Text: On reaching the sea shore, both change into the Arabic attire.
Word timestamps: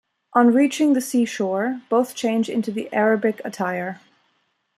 On 0.33 0.51
reaching 0.51 0.93
the 0.93 0.99
sea 0.99 1.25
shore, 1.25 1.79
both 1.87 2.15
change 2.15 2.49
into 2.49 2.71
the 2.71 2.91
Arabic 2.91 3.39
attire. 3.45 3.99